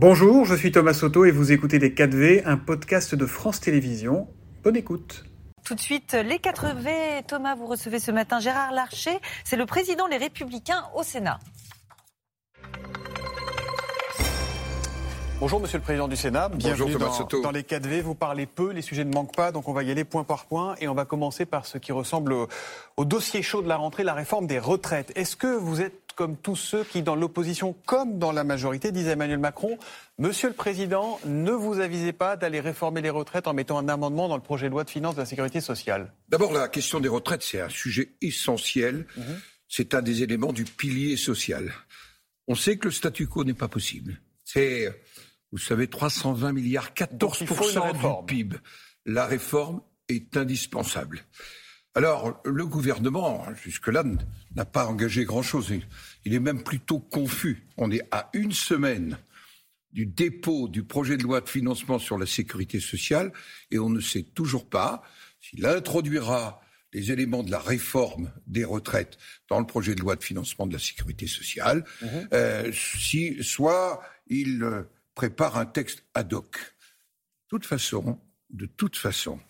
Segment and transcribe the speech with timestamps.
[0.00, 4.28] Bonjour, je suis Thomas Soto et vous écoutez Les 4V, un podcast de France Télévisions.
[4.62, 5.24] Bonne écoute.
[5.64, 7.26] Tout de suite, les 4V.
[7.26, 11.40] Thomas, vous recevez ce matin Gérard Larcher, c'est le président des Républicains au Sénat.
[15.40, 18.00] Bonjour Monsieur le Président du Sénat, bienvenue dans, dans, les 4V.
[18.00, 20.46] Vous parlez peu, les sujets ne manquent pas, donc on va y aller point par
[20.46, 22.32] point et on va commencer par ce qui ressemble
[22.96, 25.12] au, dossier chaud de la rentrée, la réforme des retraites.
[25.14, 29.06] Est-ce que vous êtes comme tous ceux qui, dans l'opposition comme dans la majorité, disent
[29.06, 29.78] Emmanuel Macron,
[30.18, 34.26] Monsieur le Président, ne vous avisez pas d'aller réformer les retraites en mettant un amendement
[34.26, 36.12] dans le projet de loi de finances de la sécurité sociale?
[36.28, 39.06] D'abord, la question des retraites, c'est un sujet essentiel.
[39.16, 39.40] Mhm.
[39.68, 41.72] C'est un des éléments du pilier social.
[42.48, 44.20] On sait que le statu quo n'est pas possible.
[44.44, 44.88] C'est
[45.52, 48.56] vous savez, 320 milliards, 14% du PIB.
[49.06, 51.24] La réforme est indispensable.
[51.94, 54.04] Alors, le gouvernement, jusque-là,
[54.54, 55.72] n'a pas engagé grand-chose.
[56.24, 57.66] Il est même plutôt confus.
[57.76, 59.18] On est à une semaine
[59.92, 63.32] du dépôt du projet de loi de financement sur la sécurité sociale
[63.70, 65.02] et on ne sait toujours pas
[65.40, 66.60] s'il introduira
[66.92, 69.18] les éléments de la réforme des retraites
[69.48, 72.06] dans le projet de loi de financement de la sécurité sociale, mmh.
[72.32, 74.82] euh, si soit il euh,
[75.18, 76.54] prépare un texte ad hoc.
[76.54, 79.40] De toute façon, de toute façon,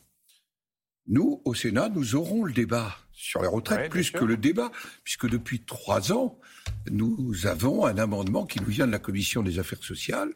[1.07, 4.73] nous, au Sénat, nous aurons le débat sur les retraites, plus que le débat,
[5.05, 6.39] puisque depuis trois ans,
[6.91, 10.33] nous avons un amendement qui nous vient de la Commission des affaires sociales,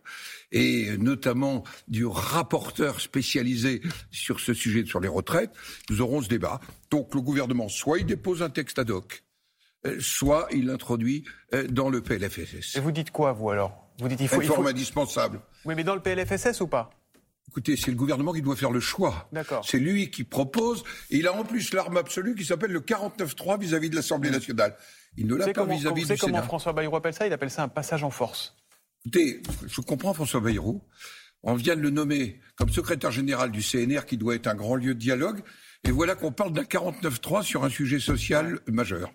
[0.50, 5.52] et notamment du rapporteur spécialisé sur ce sujet sur les retraites.
[5.88, 6.60] Nous aurons ce débat.
[6.90, 9.24] Donc le gouvernement, soit il dépose un texte ad hoc,
[9.86, 12.76] euh, soit il l'introduit euh, dans le PLFSS.
[12.76, 13.82] Et vous dites quoi, vous alors?
[13.98, 14.38] Vous dites il faut.
[14.38, 15.40] Réforme indispensable.
[15.64, 16.90] Oui, mais dans le PLFSS ou pas?
[17.48, 19.28] Écoutez, c'est le gouvernement qui doit faire le choix.
[19.32, 19.62] D'accord.
[19.68, 20.84] C'est lui qui propose.
[21.10, 24.32] Et il a en plus l'arme absolue qui s'appelle le 49-3 vis-à-vis de l'Assemblée mmh.
[24.32, 24.76] nationale.
[25.18, 26.14] Il ne l'a pas vis-à-vis du Sénat.
[26.14, 27.26] Vous savez comment François Bayrou appelle ça?
[27.26, 28.56] Il appelle ça un passage en force.
[29.04, 30.82] Écoutez, je comprends François Bayrou.
[31.42, 34.76] On vient de le nommer comme secrétaire général du CNR qui doit être un grand
[34.76, 35.42] lieu de dialogue.
[35.84, 39.12] Et voilà qu'on parle d'un 49-3 sur un sujet social majeur.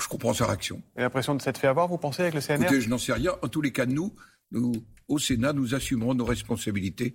[0.00, 0.82] Donc je comprends sa réaction.
[0.96, 3.12] Et l'impression de s'être fait avoir, vous pensez, avec le CNR Écoutez, je n'en sais
[3.12, 3.32] rien.
[3.42, 4.14] En tous les cas, nous,
[4.50, 4.72] nous,
[5.08, 7.14] au Sénat, nous assumerons nos responsabilités.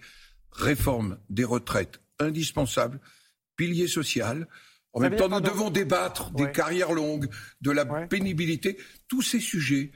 [0.52, 3.00] Réforme des retraites indispensable,
[3.56, 4.48] pilier social.
[4.94, 7.28] En même temps, nous devons débattre des carrières longues,
[7.60, 8.78] de la pénibilité.
[9.08, 9.92] Tous ces sujets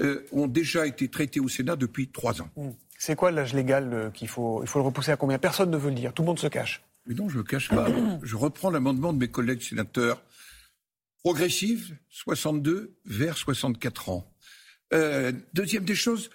[0.00, 2.50] euh, ont déjà été traités au Sénat depuis trois ans.
[2.56, 2.70] Hmm.
[2.98, 5.38] C'est quoi l'âge légal euh, qu'il faut, il faut le repousser à combien?
[5.38, 6.12] Personne ne veut le dire.
[6.12, 6.82] Tout le monde se cache.
[7.06, 7.86] Mais non, je ne le cache pas.
[8.22, 10.20] je reprends l'amendement de mes collègues sénateurs
[11.22, 14.32] progressive, 62 vers 64 ans.
[14.92, 16.30] Euh, deuxième des choses,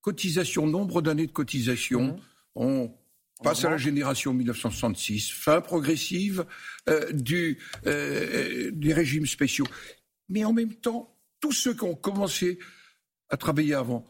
[0.00, 2.02] cotisation, nombre d'années de cotisation.
[2.02, 2.20] Mmh.
[2.56, 2.94] On
[3.42, 6.46] passe à la génération 1966, fin progressive
[6.88, 9.66] euh, du, euh, des régimes spéciaux.
[10.28, 12.58] Mais en même temps, tous ceux qui ont commencé
[13.28, 14.06] à travailler avant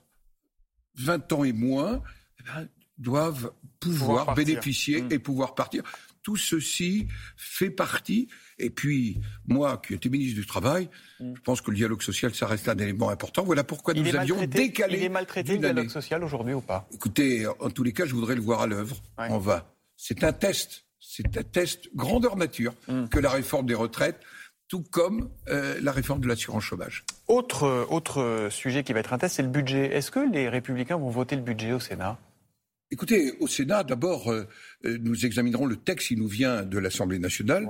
[0.97, 2.03] 20 ans et moins
[2.41, 2.69] eh ben,
[2.99, 5.13] doivent pouvoir, bénéficier mmh.
[5.13, 5.83] et pouvoir partir.
[6.25, 10.89] Tout ceci fait partie et puis, moi, qui étais ministre du Travail,
[11.21, 11.35] mm.
[11.37, 13.43] je pense que le dialogue social, ça reste un élément important.
[13.45, 14.99] Voilà pourquoi nous avions décalé.
[14.99, 16.89] Il est maltraité le dialogue social aujourd'hui ou pas?
[16.93, 18.97] Écoutez, en tous les cas, je voudrais le voir à l'œuvre.
[19.19, 19.75] On va.
[19.97, 20.85] C'est un test.
[21.01, 23.09] C'est un test grandeur nature mm.
[23.09, 24.21] que la réforme des retraites
[24.67, 27.05] tout comme euh, la réforme de l'assurance chômage.
[27.29, 29.95] Autre, autre sujet qui va être un test, c'est le budget.
[29.95, 32.19] Est-ce que les républicains vont voter le budget au Sénat?
[32.95, 34.45] Écoutez, au Sénat, d'abord, euh,
[34.85, 37.67] euh, nous examinerons le texte qui nous vient de l'Assemblée nationale.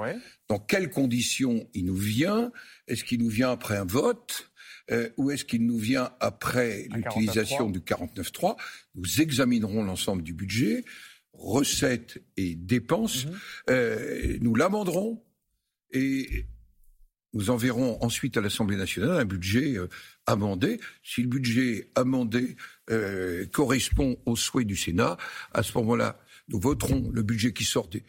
[0.49, 2.53] Dans quelles conditions il nous vient?
[2.89, 4.51] Est-ce qu'il nous vient après un vote?
[4.91, 8.57] Euh, ou est-ce qu'il nous vient après l'utilisation du 49.3
[8.97, 10.85] Nous examinerons l'ensemble du budget,
[11.33, 13.25] recettes et dépenses.
[13.25, 14.41] Mhm.
[14.43, 15.25] nous l'amenderons
[15.91, 16.45] et
[17.35, 19.89] nous enverrons ensuite à l'Assemblée nationale un budget euh,
[20.27, 20.81] amendé.
[21.03, 22.57] Si le budget amendé
[22.91, 25.17] euh, correspond aux souhaits du Sénat,
[25.53, 26.19] à ce moment-là,
[26.49, 28.05] nous voterons le budget qui sort des,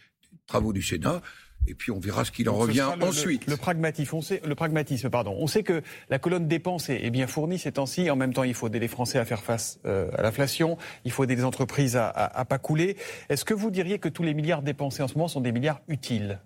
[0.47, 1.21] travaux du Sénat.
[1.67, 3.47] Et puis on verra ce qu'il en revient ensuite.
[3.47, 5.35] Le, pragmatisme, on sait, le pragmatisme, pardon.
[5.39, 8.11] On sait que la colonne dépenses est, bien fournie ces temps-ci.
[8.11, 10.77] En même temps, il faut aider les Français à faire face euh, à l'inflation.
[11.05, 12.97] Il faut aider les entreprises à, à, pas couler.
[13.29, 15.81] Est-ce que vous diriez que tous les milliards dépensés en ce moment sont des milliards
[15.87, 16.39] utiles?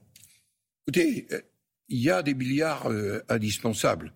[0.88, 1.28] Écoutez,
[1.90, 4.14] il y a des milliards euh, indispensables.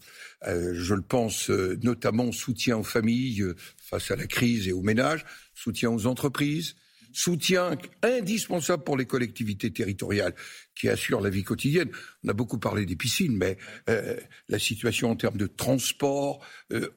[0.48, 3.44] Euh, je le pense euh, notamment soutien aux familles
[3.78, 5.26] face à la crise et aux ménages,
[5.56, 6.76] soutien aux entreprises,
[7.12, 10.34] soutien indispensable pour les collectivités territoriales
[10.76, 11.90] qui assurent la vie quotidienne.
[12.24, 13.56] On a beaucoup parlé des piscines, mais
[14.50, 16.44] la situation en termes de transport,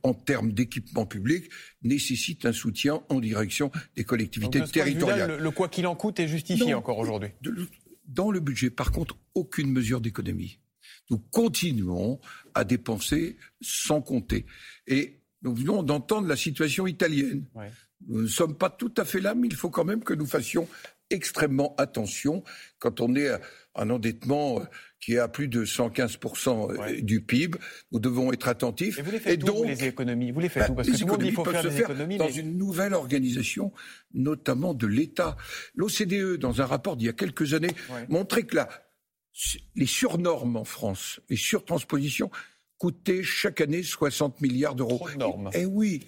[0.03, 1.51] en termes d'équipement public,
[1.83, 5.39] nécessite un soutien en direction des collectivités territoriales.
[5.39, 7.29] le, quoi qu'il en coûte est justifié encore aujourd'hui.
[8.07, 10.61] Dans le budget, par contre, aucune mesure d'économie
[11.11, 12.21] nous continuons
[12.55, 14.47] à dépenser sans compter.
[14.87, 17.45] Et nous venons d'entendre la situation italienne.
[18.09, 20.27] Nous ne sommes pas tout à fait là, mais il faut quand même que nous
[20.27, 20.69] fassions
[21.11, 22.43] extrêmement attention
[22.79, 23.31] quand on est
[23.77, 24.65] un endettement euh,
[25.01, 27.59] qui est à plus de 115% euh, du PIB.
[27.93, 28.99] Nous devons être attentifs.
[28.99, 30.33] Et vous les faites donc, les économies?
[30.33, 32.17] Vous les faites bah, Parce que tout le monde dit faut faire des économies.
[32.17, 33.73] Dans une nouvelle organisation,
[34.15, 35.37] notamment de l'État.
[35.75, 37.75] L'OCDE, dans un rapport d'il y a quelques années,
[38.09, 38.69] montrait que la,
[39.75, 42.31] les surnormes en France, les surtranspositions,
[42.79, 45.09] coûtaient chaque année 60 milliards d'euros.
[45.55, 46.05] Et, et oui,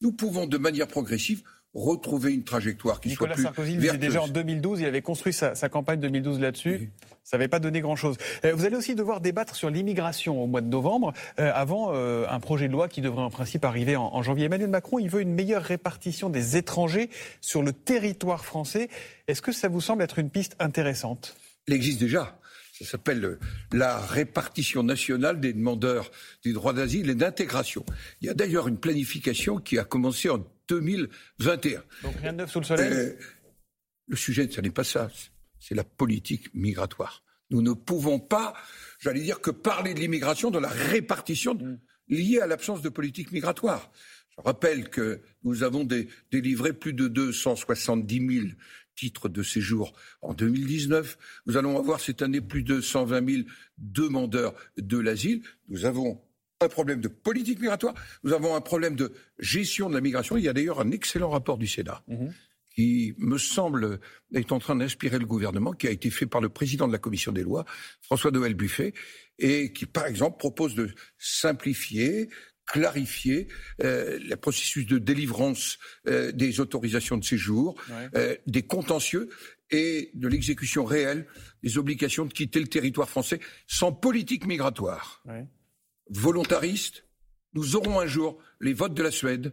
[0.00, 1.42] nous pouvons de manière progressive
[1.74, 5.54] retrouver une trajectoire qui soit plus Sarkozy le déjà en 2012, il avait construit sa,
[5.68, 6.90] campagne 2012 là-dessus.
[7.22, 8.16] Ça n'avait pas donné grand-chose.
[8.44, 12.26] Euh, vous allez aussi devoir débattre sur l'immigration au mois de novembre, euh, avant euh,
[12.28, 14.46] un projet de loi qui devrait en principe arriver en, janvier.
[14.46, 17.08] Emmanuel Macron, il veut une meilleure répartition des étrangers
[17.40, 18.88] sur le territoire français.
[19.28, 21.36] Est-ce que ça vous semble être une piste intéressante?
[21.68, 22.40] Il existe déjà.
[22.72, 23.38] Ça s'appelle
[23.72, 26.10] la répartition nationale des demandeurs
[26.42, 27.84] du droit d'asile et d'intégration.
[28.20, 31.82] Il y a d'ailleurs une planification qui a commencé en 2021.
[32.02, 32.90] Donc rien de neuf sous le soleil?
[32.90, 33.12] Euh,
[34.08, 35.10] Le sujet, ce n'est pas ça.
[35.58, 37.22] C'est la politique migratoire.
[37.50, 38.54] Nous ne pouvons pas,
[38.98, 41.78] j'allais dire, que parler de l'immigration, de la répartition mm.
[42.08, 43.92] liée à l'absence de politique migratoire.
[44.36, 45.86] Je rappelle que nous avons
[46.30, 48.46] délivré plus de 270 000
[49.00, 51.16] titres de séjour en 2019.
[51.46, 53.48] Nous allons avoir cette année plus de 120 000
[53.78, 55.42] demandeurs de l'asile.
[55.68, 56.20] Nous avons
[56.60, 60.36] un problème de politique migratoire, nous avons un problème de gestion de la migration.
[60.36, 62.02] Il y a d'ailleurs un excellent rapport du Sénat.
[62.08, 62.32] Mhm.
[62.76, 63.98] qui me semble
[64.32, 67.00] est en train d'inspirer le gouvernement, qui a été fait par le président de la
[67.00, 67.64] commission des lois,
[68.00, 68.94] François-Noël Buffet,
[69.40, 70.88] et qui, par exemple, propose de
[71.18, 72.28] simplifier,
[72.70, 73.48] clarifier
[73.82, 77.74] euh, le processus de délivrance euh, des autorisations de séjour,
[78.14, 79.28] euh, des contentieux
[79.70, 81.26] et de l'exécution réelle
[81.62, 85.22] des obligations de quitter le territoire français sans politique migratoire.
[86.10, 87.04] Volontariste,
[87.54, 89.52] nous aurons un jour les votes de la Suède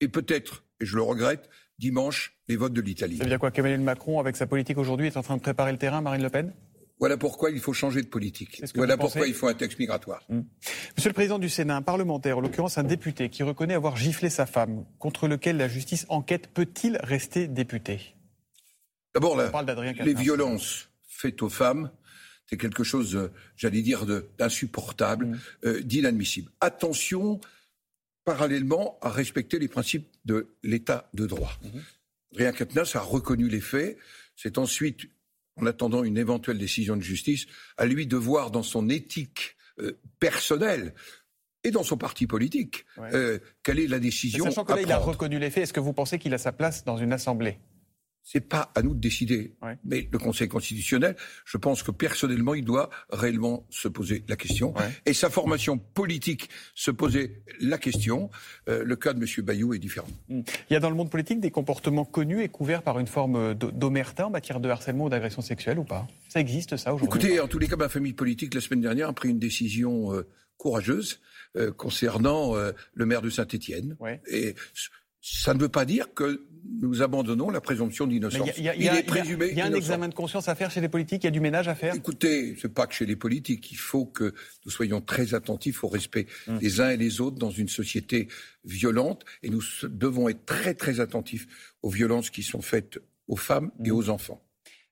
[0.00, 1.48] et peut-être, et je le regrette,
[1.78, 3.16] dimanche, les votes de l'Italie.
[3.16, 5.72] Ça veut dire quoi qu'Emmanuel Macron, avec sa politique aujourd'hui, est en train de préparer
[5.72, 6.52] le terrain, Marine Le Pen?
[7.04, 8.62] Voilà pourquoi il faut changer de politique.
[8.74, 10.22] Voilà pourquoi il faut un texte migratoire.
[10.30, 10.40] Hmm.
[10.96, 14.30] Monsieur le Président du Sénat, un parlementaire, en l'occurrence un député, qui reconnaît avoir giflé
[14.30, 18.14] sa femme, contre lequel la justice enquête, peut-il rester député?
[19.12, 21.90] D'abord, les violences faites aux femmes
[22.46, 24.06] c'est quelque chose, euh, j'allais dire,
[24.38, 25.38] d'insupportable, mmh.
[25.64, 26.50] euh, d'inadmissible.
[26.60, 27.40] Attention,
[28.24, 31.58] parallèlement, à respecter les principes de l'état de droit.
[31.62, 31.78] Mmh.
[32.36, 33.98] Rien a reconnu les faits.
[34.36, 35.08] C'est ensuite,
[35.56, 37.46] en attendant une éventuelle décision de justice,
[37.76, 40.94] à lui de voir dans son éthique euh, personnelle
[41.62, 42.84] et dans son parti politique
[43.62, 44.44] quelle est la décision.
[44.44, 46.52] Sachant que là, il a reconnu les faits, est-ce que vous pensez qu'il a sa
[46.52, 47.58] place dans une assemblée?
[48.24, 49.54] C'est pas à nous de décider.
[49.84, 54.74] Mais le Conseil constitutionnel, je pense que personnellement, il doit réellement se poser la question.
[55.04, 58.30] Et sa formation politique se poser la question.
[58.68, 59.44] Euh, le cas de M.
[59.44, 60.08] Bayou est différent.
[60.28, 60.40] Hmm.
[60.70, 63.54] Il y a dans le monde politique des comportements connus et couverts par une forme
[63.54, 66.08] d'omerta en matière de harcèlement ou d'agression sexuelle ou pas?
[66.30, 67.20] Ça existe, ça, aujourd'hui?
[67.20, 70.14] Écoutez, en tous les cas, ma famille politique, la semaine dernière, a pris une décision
[70.14, 70.26] euh,
[70.56, 71.20] courageuse
[71.56, 72.54] euh, concernant
[72.94, 73.96] le maire de Saint-Étienne.
[74.28, 74.54] Et
[75.26, 76.44] ça ne veut pas dire que
[76.82, 78.46] nous abandonnons la présomption d'innocence.
[78.58, 79.48] Il, est présumé.
[79.52, 81.24] Il y a, un examen de conscience à faire chez les politiques.
[81.24, 81.94] Il y a du ménage à faire?
[81.94, 83.72] Écoutez, c'est pas que chez les politiques.
[83.72, 84.34] Il faut que
[84.66, 86.58] nous soyons très attentifs au respect hum.
[86.58, 88.28] des uns et des autres dans une société
[88.66, 91.46] violente, et nous devons être très très attentifs
[91.80, 93.96] aux violences qui sont faites aux femmes et hum.
[93.96, 94.42] aux enfants.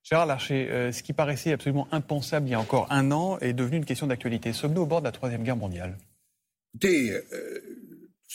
[0.03, 3.53] Gérard Larcher, euh, ce qui paraissait absolument impensable il y a encore un an est
[3.53, 4.55] devenu une question d'actualité.
[4.55, 5.99] Sommes-nous au bord de la troisième guerre mondiale?
[6.75, 7.82] Écoutez, euh,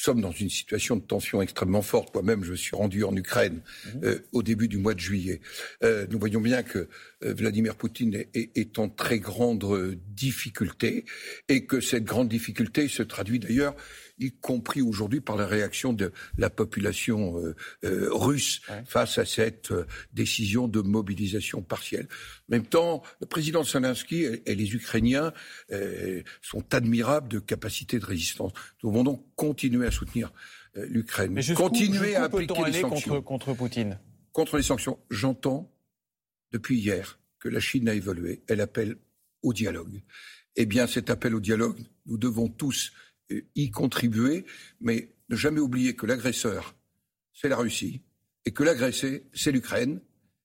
[0.04, 2.14] sommes dans une situation de tension extrêmement forte.
[2.14, 4.02] Moi-même, je me suis rendu en Ukraine mhm.
[4.04, 5.42] euh, au début du mois de juillet.
[5.84, 6.88] Euh, nous voyons bien que
[7.24, 11.06] euh, Vladimir Poutine est, est, en très grande difficulté
[11.50, 13.76] et que cette grande difficulté se traduit d'ailleurs
[14.20, 19.72] y compris aujourd'hui par la réaction de la population euh, euh, russe face à cette
[19.72, 22.08] euh, décision de mobilisation partielle.
[22.50, 25.34] En même temps, le président Zelensky et, les Ukrainiens
[26.42, 28.54] sont admirables de capacité de résistance.
[28.82, 30.32] Nous devons donc continuer à soutenir
[30.76, 34.00] l'Ukraine, continuer à appliquer les sanctions contre, contre Poutine?
[34.32, 35.72] Contre les sanctions, j'entends
[36.52, 38.44] depuis hier que la Chine a évolué.
[38.48, 38.98] Elle appelle
[39.44, 40.02] au dialogue.
[40.56, 42.92] Eh bien, cet appel au dialogue, nous devons tous
[43.56, 44.46] y contribuer,
[44.80, 46.76] mais ne jamais oublier que l'agresseur,
[47.34, 48.02] c'est la Russie,
[48.46, 50.00] et que l'agressé, c'est l'Ukraine.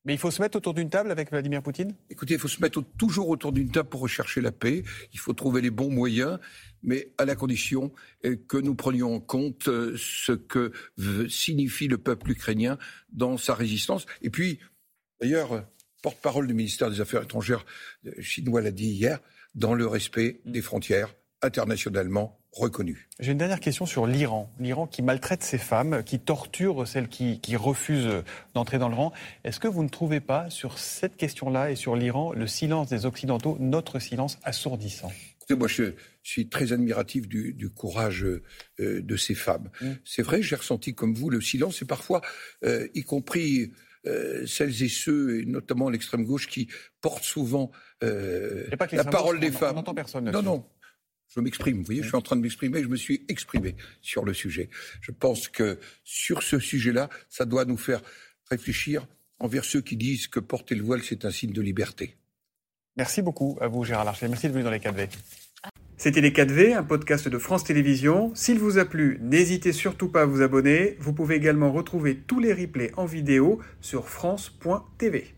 [0.04, 1.94] Mais il faut se mettre autour d'une table avec Vladimir Poutine?
[2.10, 4.82] Écoutez, il faut se mettre toujours autour d'une table pour rechercher la paix.
[5.12, 6.40] Il faut trouver les bons moyens,
[6.82, 7.92] mais à la condition
[8.24, 10.72] euh, que nous prenions en compte euh, ce que
[11.28, 12.78] signifie le peuple ukrainien
[13.12, 14.06] dans sa résistance.
[14.22, 14.58] Et puis,
[15.20, 15.64] d'ailleurs,
[16.02, 17.64] porte-parole du ministère des Affaires étrangères
[18.18, 19.20] chinois l'a dit hier,
[19.54, 22.41] dans le respect des frontières internationalement
[23.18, 24.52] J'ai une dernière question sur l'Iran.
[24.60, 28.22] L'Iran qui maltraite ses femmes, qui torture celles qui, qui refusent
[28.54, 29.12] d'entrer dans le rang.
[29.44, 33.06] Est-ce que vous ne trouvez pas, sur cette question-là et sur l'Iran, le silence des
[33.06, 35.10] Occidentaux, notre silence assourdissant?
[35.50, 38.42] Moi, je suis très admiratif du, courage euh,
[38.78, 39.70] de ces femmes.
[39.80, 39.92] Mm.
[40.04, 42.22] C'est vrai, j'ai ressenti comme vous le silence et parfois,
[42.64, 43.72] euh, y compris
[44.06, 46.68] euh, celles et ceux, et notamment l'extrême gauche, qui
[47.00, 49.82] portent souvent la parole des femmes.
[49.86, 50.30] On personne.
[50.30, 50.64] Non, non.
[51.34, 51.78] Je m'exprime.
[51.78, 52.82] Vous voyez, je suis en train de m'exprimer.
[52.82, 54.68] Je me suis exprimé sur le sujet.
[55.00, 58.02] Je pense que sur ce sujet-là, ça doit nous faire
[58.50, 59.06] réfléchir
[59.38, 62.16] envers ceux qui disent que porter le voile, c'est un signe de liberté.
[62.96, 64.28] Merci beaucoup à vous, Gérard Larcher.
[64.28, 65.08] Merci de venir dans les 4V.
[65.96, 68.32] C'était Les 4V, un podcast de France Télévisions.
[68.34, 70.96] S'il vous a plu, n'hésitez surtout pas à vous abonner.
[70.98, 75.34] Vous pouvez également retrouver tous les replays en vidéo sur France.tv.